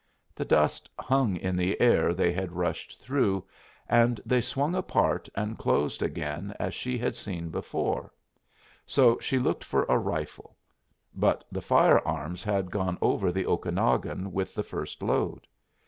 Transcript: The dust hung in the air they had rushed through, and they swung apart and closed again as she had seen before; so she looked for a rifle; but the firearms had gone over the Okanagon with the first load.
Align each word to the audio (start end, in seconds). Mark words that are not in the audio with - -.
The 0.33 0.45
dust 0.45 0.89
hung 0.97 1.37
in 1.37 1.55
the 1.55 1.79
air 1.79 2.11
they 2.11 2.33
had 2.33 2.53
rushed 2.53 2.99
through, 2.99 3.43
and 3.87 4.19
they 4.25 4.41
swung 4.41 4.73
apart 4.73 5.29
and 5.35 5.59
closed 5.59 6.01
again 6.01 6.55
as 6.59 6.73
she 6.73 6.97
had 6.97 7.15
seen 7.15 7.49
before; 7.49 8.11
so 8.87 9.19
she 9.19 9.37
looked 9.37 9.63
for 9.63 9.83
a 9.87 9.99
rifle; 9.99 10.57
but 11.13 11.43
the 11.51 11.61
firearms 11.61 12.43
had 12.43 12.71
gone 12.71 12.97
over 12.99 13.31
the 13.31 13.45
Okanagon 13.45 14.33
with 14.33 14.55
the 14.55 14.63
first 14.63 15.03
load. 15.03 15.45